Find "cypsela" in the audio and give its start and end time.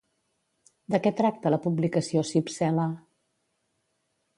2.33-2.91